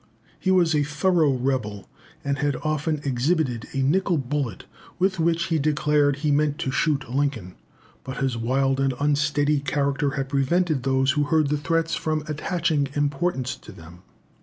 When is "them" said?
13.71-14.01